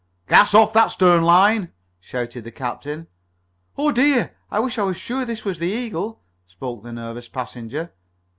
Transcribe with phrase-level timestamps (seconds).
[0.27, 3.05] "Cast off that stern line!" shouted the captain.
[3.77, 4.35] "Oh, dear!
[4.49, 7.93] I wish I was sure this was the Eagle!" spoke the nervous passenger.